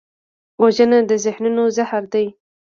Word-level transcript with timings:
وژنه 0.61 0.99
د 1.09 1.11
ذهنونو 1.25 1.63
زهر 1.77 2.03
دی 2.13 2.25